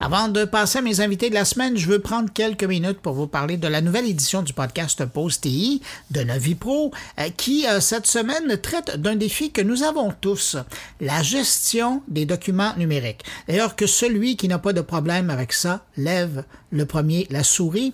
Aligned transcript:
Avant 0.00 0.28
de 0.28 0.44
passer 0.44 0.78
à 0.78 0.82
mes 0.82 1.00
invités 1.00 1.28
de 1.28 1.34
la 1.34 1.44
semaine, 1.44 1.76
je 1.76 1.88
veux 1.88 1.98
prendre 1.98 2.32
quelques 2.32 2.62
minutes 2.62 3.00
pour 3.00 3.14
vous 3.14 3.26
parler 3.26 3.56
de 3.56 3.66
la 3.66 3.80
nouvelle 3.80 4.06
édition 4.08 4.42
du 4.42 4.52
podcast 4.52 5.04
Pause 5.04 5.40
TI 5.40 5.82
de 6.12 6.20
Navipro, 6.20 6.92
euh, 7.18 7.30
qui 7.36 7.66
euh, 7.66 7.80
cette 7.80 8.06
semaine 8.06 8.56
traite 8.58 8.96
d'un 8.96 9.16
défi 9.16 9.50
que 9.50 9.60
nous 9.60 9.82
avons 9.82 10.14
tous, 10.20 10.56
la 11.00 11.20
gestion 11.24 12.00
des 12.06 12.26
documents 12.26 12.76
numériques. 12.76 13.24
D'ailleurs, 13.48 13.74
que 13.74 13.88
celui 13.88 14.36
qui 14.36 14.46
n'a 14.46 14.60
pas 14.60 14.72
de 14.72 14.82
problème 14.82 15.30
avec 15.30 15.52
ça 15.52 15.84
lève 15.96 16.44
le 16.70 16.86
premier 16.86 17.26
la 17.30 17.42
souris. 17.42 17.92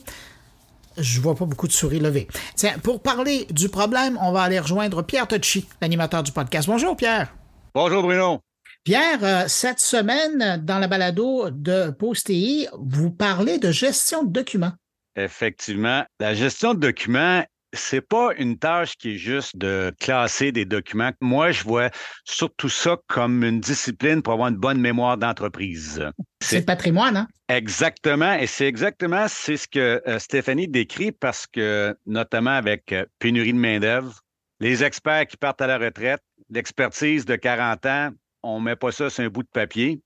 Je 0.99 1.23
vois 1.23 1.35
pas 1.35 1.47
beaucoup 1.47 1.69
de 1.69 1.73
souris 1.73 2.01
levées. 2.01 2.29
Tiens, 2.55 2.75
pour 2.83 3.01
parler 3.01 3.47
du 3.49 3.71
problème, 3.71 4.19
on 4.21 4.31
va 4.31 4.43
aller 4.43 4.61
rejoindre 4.61 5.01
Pierre 5.01 5.27
Tocci, 5.27 5.67
l'animateur 5.81 6.23
du 6.23 6.33
podcast. 6.33 6.69
Bonjour 6.69 6.99
Pierre. 6.99 7.35
Bonjour 7.75 8.03
Bruno. 8.03 8.41
Pierre, 8.85 9.25
euh, 9.25 9.45
cette 9.49 9.81
semaine, 9.81 10.63
dans 10.63 10.79
la 10.79 10.89
balado 10.89 11.49
de 11.51 11.91
PostTI, 11.91 12.69
vous 12.79 13.11
parlez 13.11 13.59
de 13.59 13.71
gestion 13.71 14.25
de 14.25 14.31
documents. 14.31 14.75
Effectivement. 15.17 16.05
La 16.21 16.35
gestion 16.35 16.75
de 16.75 16.81
documents, 16.81 17.43
c'est 17.73 18.03
pas 18.03 18.35
une 18.37 18.59
tâche 18.59 18.97
qui 18.99 19.15
est 19.15 19.17
juste 19.17 19.57
de 19.57 19.91
classer 20.01 20.53
des 20.53 20.67
documents. 20.67 21.13
Moi, 21.23 21.51
je 21.51 21.65
vois 21.65 21.89
surtout 22.25 22.69
ça 22.69 22.99
comme 23.07 23.43
une 23.43 23.59
discipline 23.59 24.21
pour 24.21 24.35
avoir 24.35 24.49
une 24.49 24.57
bonne 24.57 24.81
mémoire 24.81 25.17
d'entreprise. 25.17 26.05
C'est 26.43 26.59
le 26.59 26.65
patrimoine, 26.67 27.17
hein? 27.17 27.29
Exactement. 27.49 28.35
Et 28.35 28.47
c'est 28.47 28.67
exactement 28.67 29.25
c'est 29.29 29.57
ce 29.57 29.67
que 29.67 30.03
euh, 30.07 30.19
Stéphanie 30.19 30.69
décrit 30.69 31.11
parce 31.11 31.47
que, 31.47 31.97
notamment 32.05 32.51
avec 32.51 32.93
euh, 32.93 33.07
pénurie 33.19 33.55
de 33.55 33.59
main-d'œuvre, 33.59 34.21
les 34.61 34.85
experts 34.85 35.27
qui 35.27 35.39
partent 35.39 35.63
à 35.63 35.67
la 35.67 35.79
retraite, 35.79 36.21
l'expertise 36.51 37.25
de 37.25 37.37
40 37.37 37.87
ans, 37.87 38.11
on 38.45 38.61
ne 38.61 38.65
met 38.65 38.77
pas 38.77 38.93
ça 38.93 39.11
sur 39.11 39.25
un 39.25 39.29
bout 39.29 39.43
de 39.43 39.49
papier. 39.49 40.01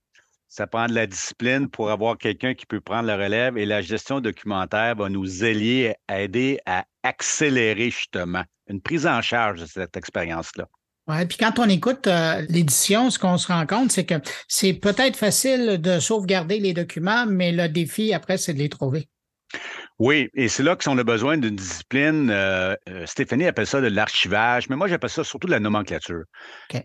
Ça 0.46 0.66
prend 0.66 0.86
de 0.86 0.94
la 0.94 1.06
discipline 1.06 1.68
pour 1.68 1.90
avoir 1.90 2.16
quelqu'un 2.16 2.54
qui 2.54 2.64
peut 2.64 2.80
prendre 2.80 3.06
la 3.06 3.16
relève 3.16 3.58
et 3.58 3.66
la 3.66 3.82
gestion 3.82 4.20
documentaire 4.20 4.96
va 4.96 5.10
nous 5.10 5.44
aider, 5.44 5.94
aider 6.10 6.58
à 6.64 6.86
accélérer 7.02 7.90
justement 7.90 8.44
une 8.66 8.80
prise 8.80 9.06
en 9.06 9.20
charge 9.20 9.60
de 9.60 9.66
cette 9.66 9.96
expérience-là. 9.96 10.66
Oui, 11.08 11.24
puis 11.26 11.38
quand 11.38 11.58
on 11.58 11.68
écoute 11.68 12.06
euh, 12.06 12.44
l'édition, 12.48 13.10
ce 13.10 13.18
qu'on 13.18 13.38
se 13.38 13.48
rend 13.48 13.66
compte, 13.66 13.92
c'est 13.92 14.04
que 14.04 14.14
c'est 14.46 14.74
peut-être 14.74 15.16
facile 15.16 15.78
de 15.80 16.00
sauvegarder 16.00 16.60
les 16.60 16.74
documents, 16.74 17.26
mais 17.26 17.50
le 17.50 17.68
défi 17.68 18.14
après, 18.14 18.36
c'est 18.36 18.54
de 18.54 18.58
les 18.58 18.68
trouver. 18.68 19.08
Oui, 19.98 20.28
et 20.34 20.48
c'est 20.48 20.62
là 20.62 20.76
qu'on 20.76 20.96
a 20.96 21.04
besoin 21.04 21.38
d'une 21.38 21.56
discipline. 21.56 22.30
Euh, 22.30 22.76
euh, 22.88 23.04
Stéphanie 23.06 23.46
appelle 23.46 23.66
ça 23.66 23.80
de 23.80 23.88
l'archivage, 23.88 24.68
mais 24.68 24.76
moi 24.76 24.86
j'appelle 24.86 25.10
ça 25.10 25.24
surtout 25.24 25.48
de 25.48 25.52
la 25.52 25.58
nomenclature. 25.58 26.24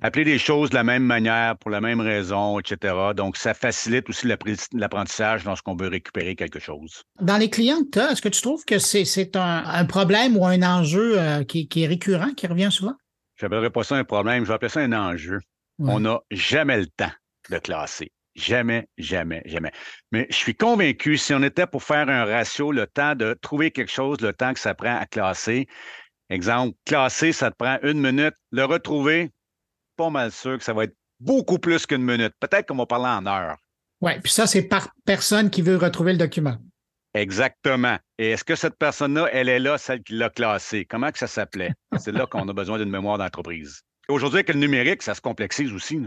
Appeler 0.02 0.24
les 0.24 0.40
choses 0.40 0.72
de 0.72 0.76
la 0.76 0.84
même 0.84 1.04
manière, 1.04 1.58
pour 1.58 1.70
la 1.70 1.82
même 1.82 2.02
raison, 2.02 2.60
etc. 2.60 2.96
Donc, 3.16 3.38
ça 3.38 3.54
facilite 3.54 4.10
aussi 4.10 4.28
l'apprentissage 4.74 5.46
lorsqu'on 5.46 5.76
veut 5.76 5.90
récupérer 5.90 6.36
quelque 6.36 6.60
chose. 6.60 7.04
Dans 7.22 7.38
les 7.38 7.50
clients 7.50 7.84
que 7.84 7.90
tu 7.92 8.00
as, 8.00 8.12
est-ce 8.12 8.22
que 8.22 8.30
tu 8.30 8.42
trouves 8.42 8.66
que 8.66 8.80
c'est 8.80 9.36
un, 9.36 9.86
problème 9.86 10.36
ou 10.38 10.46
un 10.46 10.64
enjeu 10.64 11.20
euh, 11.20 11.44
qui, 11.44 11.68
est 11.76 11.88
récurrent, 11.88 12.34
qui 12.36 12.48
revient 12.48 12.70
souvent? 12.72 12.96
Je 13.36 13.46
n'appellerais 13.46 13.70
pas 13.70 13.84
ça 13.84 13.96
un 13.96 14.04
problème, 14.04 14.44
je 14.44 14.48
vais 14.48 14.56
appeler 14.56 14.70
ça 14.70 14.80
un 14.80 14.94
enjeu. 14.94 15.40
On 15.80 16.00
n'a 16.00 16.20
jamais 16.32 16.78
le 16.78 16.88
temps 16.88 17.12
de 17.50 17.58
classer. 17.58 18.12
Jamais, 18.36 18.88
jamais, 18.98 19.44
jamais. 19.46 19.72
Mais 20.12 20.26
je 20.30 20.36
suis 20.36 20.56
convaincu, 20.56 21.18
si 21.18 21.34
on 21.34 21.44
était 21.44 21.68
pour 21.68 21.84
faire 21.84 22.10
un 22.10 22.26
ratio, 22.26 22.72
le 22.72 22.88
temps 22.88 23.16
de 23.16 23.34
trouver 23.42 23.70
quelque 23.72 23.92
chose, 23.92 24.22
le 24.22 24.34
temps 24.34 24.54
que 24.54 24.60
ça 24.60 24.74
prend 24.74 24.98
à 24.98 25.06
classer, 25.06 25.68
exemple, 26.30 26.76
classer, 26.86 27.32
ça 27.32 27.52
te 27.52 27.56
prend 27.58 27.78
une 27.84 28.00
minute, 28.00 28.34
le 28.52 28.66
retrouver, 28.66 29.32
pas 29.96 30.10
mal 30.10 30.32
sûr 30.32 30.58
que 30.58 30.64
ça 30.64 30.74
va 30.74 30.86
être 30.86 30.96
beaucoup 31.20 31.60
plus 31.60 31.86
qu'une 31.86 32.04
minute. 32.04 32.34
Peut-être 32.40 32.68
qu'on 32.68 32.76
va 32.76 32.88
parler 32.88 33.06
en 33.08 33.26
heure. 33.28 33.58
Oui, 34.02 34.14
puis 34.22 34.32
ça, 34.32 34.48
c'est 34.48 34.64
par 34.64 34.90
personne 35.06 35.50
qui 35.50 35.62
veut 35.62 35.78
retrouver 35.78 36.14
le 36.14 36.18
document. 36.18 36.58
Exactement. 37.14 37.98
Et 38.18 38.32
est-ce 38.32 38.44
que 38.44 38.56
cette 38.56 38.78
personne-là, 38.78 39.30
elle 39.32 39.48
est 39.48 39.60
là, 39.60 39.78
celle 39.78 40.02
qui 40.02 40.14
l'a 40.14 40.30
classé? 40.30 40.86
Comment 40.86 41.12
que 41.12 41.20
ça 41.20 41.28
s'appelait? 41.28 41.72
C'est 42.00 42.12
là 42.12 42.26
qu'on 42.26 42.50
a 42.50 42.54
besoin 42.54 42.80
d'une 42.80 42.90
mémoire 42.90 43.20
d'entreprise. 43.20 43.82
Aujourd'hui, 44.10 44.38
avec 44.38 44.50
le 44.50 44.60
numérique, 44.60 45.04
ça 45.04 45.14
se 45.14 45.22
complexise 45.22 45.72
aussi. 45.72 46.02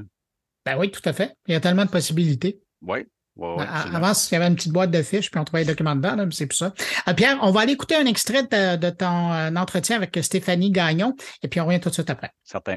Ben 0.66 0.77
oui, 0.77 0.91
tout 0.91 1.00
à 1.04 1.12
fait. 1.12 1.32
Il 1.47 1.53
y 1.53 1.54
a 1.54 1.60
tellement 1.60 1.84
de 1.84 1.91
possibilités. 1.91 2.60
Oui. 2.82 3.06
Ben, 3.37 3.66
avant, 3.94 4.12
il 4.12 4.32
y 4.32 4.37
avait 4.37 4.47
une 4.47 4.56
petite 4.56 4.72
boîte 4.72 4.91
de 4.91 5.03
fiches, 5.03 5.31
puis 5.31 5.38
on 5.38 5.44
trouvait 5.44 5.62
les 5.62 5.69
documents 5.69 5.94
dedans, 5.94 6.16
mais 6.16 6.27
c'est 6.32 6.47
plus 6.47 6.56
ça. 6.56 6.72
Euh, 7.06 7.12
Pierre, 7.12 7.38
on 7.43 7.50
va 7.50 7.60
aller 7.60 7.72
écouter 7.72 7.94
un 7.94 8.06
extrait 8.06 8.43
de, 8.43 8.91
ton 8.91 9.32
euh, 9.32 9.54
entretien 9.54 9.97
avec 9.97 10.19
Stéphanie 10.22 10.71
Gagnon, 10.71 11.15
et 11.43 11.49
puis 11.49 11.60
on 11.60 11.66
revient 11.66 11.81
tout 11.81 11.91
de 11.91 11.94
suite 11.94 12.10
après. 12.10 12.31
Certain. 12.44 12.77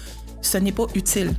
ce 0.43 0.59
n'est 0.59 0.71
pas 0.71 0.85
utile. 0.93 1.33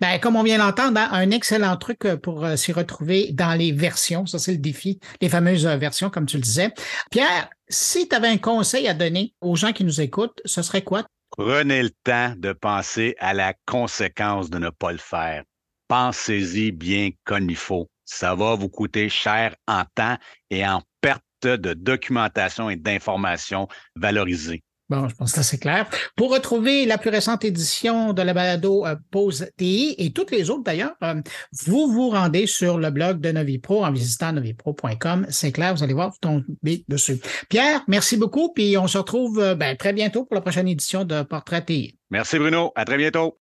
Ben, 0.00 0.18
comme 0.18 0.34
on 0.34 0.42
vient 0.42 0.58
d'entendre, 0.58 0.98
hein, 0.98 1.08
un 1.12 1.30
excellent 1.30 1.76
truc 1.76 2.04
euh, 2.04 2.16
pour 2.16 2.44
euh, 2.44 2.56
s'y 2.56 2.72
retrouver 2.72 3.30
dans 3.32 3.54
les 3.54 3.70
versions. 3.72 4.26
Ça, 4.26 4.38
c'est 4.38 4.52
le 4.52 4.58
défi, 4.58 5.00
les 5.20 5.28
fameuses 5.28 5.66
euh, 5.66 5.76
versions, 5.76 6.08
comme 6.10 6.26
tu 6.26 6.36
le 6.36 6.42
disais. 6.42 6.72
Pierre, 7.10 7.48
si 7.68 8.08
tu 8.08 8.16
avais 8.16 8.28
un 8.28 8.38
conseil 8.38 8.88
à 8.88 8.94
donner 8.94 9.34
aux 9.40 9.56
gens 9.56 9.72
qui 9.72 9.84
nous 9.84 10.00
écoutent, 10.00 10.40
ce 10.44 10.62
serait 10.62 10.82
quoi? 10.82 11.04
Prenez 11.30 11.82
le 11.82 11.90
temps 11.90 12.34
de 12.36 12.52
penser 12.52 13.14
à 13.18 13.34
la 13.34 13.54
conséquence 13.66 14.50
de 14.50 14.58
ne 14.58 14.70
pas 14.70 14.92
le 14.92 14.98
faire. 14.98 15.44
Pensez-y 15.88 16.72
bien 16.72 17.10
comme 17.24 17.48
il 17.48 17.56
faut. 17.56 17.88
Ça 18.04 18.34
va 18.34 18.54
vous 18.54 18.68
coûter 18.68 19.08
cher 19.08 19.54
en 19.66 19.84
temps 19.94 20.16
et 20.50 20.66
en 20.66 20.82
perte 21.00 21.22
de 21.42 21.74
documentation 21.74 22.70
et 22.70 22.76
d'informations 22.76 23.68
valorisées. 23.94 24.62
Bon, 24.88 25.06
je 25.06 25.14
pense 25.14 25.32
que 25.32 25.42
c'est 25.42 25.58
clair. 25.58 25.86
Pour 26.16 26.32
retrouver 26.32 26.86
la 26.86 26.96
plus 26.96 27.10
récente 27.10 27.44
édition 27.44 28.14
de 28.14 28.22
la 28.22 28.32
balado 28.32 28.86
euh, 28.86 28.96
Pause 29.10 29.50
TI 29.58 29.94
et 29.98 30.12
toutes 30.12 30.30
les 30.30 30.48
autres 30.48 30.62
d'ailleurs, 30.62 30.94
euh, 31.02 31.20
vous 31.66 31.92
vous 31.92 32.08
rendez 32.08 32.46
sur 32.46 32.78
le 32.78 32.90
blog 32.90 33.20
de 33.20 33.30
Novipro 33.30 33.84
en 33.84 33.92
visitant 33.92 34.32
novipro.com. 34.32 35.26
C'est 35.28 35.52
clair, 35.52 35.74
vous 35.74 35.82
allez 35.82 35.92
voir, 35.92 36.10
vous 36.10 36.18
tombez 36.20 36.84
dessus. 36.88 37.20
Pierre, 37.50 37.82
merci 37.86 38.16
beaucoup, 38.16 38.52
puis 38.54 38.78
on 38.78 38.86
se 38.86 38.96
retrouve 38.96 39.38
euh, 39.40 39.54
ben, 39.54 39.76
très 39.76 39.92
bientôt 39.92 40.24
pour 40.24 40.34
la 40.34 40.40
prochaine 40.40 40.68
édition 40.68 41.04
de 41.04 41.22
Portrait 41.22 41.64
TI. 41.64 41.98
Merci 42.10 42.38
Bruno, 42.38 42.72
à 42.74 42.86
très 42.86 42.96
bientôt. 42.96 43.38